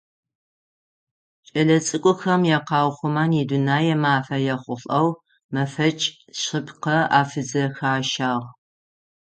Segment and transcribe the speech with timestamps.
[1.47, 5.09] Кӏэлэцӏыкӏухэм якъэухъумэн и Дунэе мафэ ехъулӏэу
[5.53, 6.05] мэфэкӏ
[6.41, 8.43] шъыпкъэ афызэхащагъ.